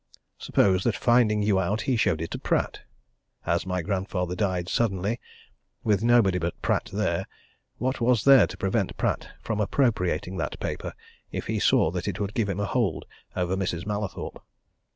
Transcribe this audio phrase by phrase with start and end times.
[0.39, 2.79] Suppose that finding you out, he showed it to Pratt?
[3.45, 5.19] As my grandfather died suddenly,
[5.83, 7.27] with nobody but Pratt there,
[7.77, 10.93] what was there to prevent Pratt from appropriating that paper
[11.31, 13.85] if he saw that it would give him a hold over Mrs.
[13.85, 14.43] Mallathorpe?